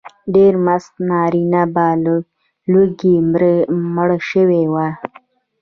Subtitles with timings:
[0.35, 2.15] ډېر مست نارینه به له
[2.71, 3.15] لوږې
[3.95, 4.91] مړه شوي وای.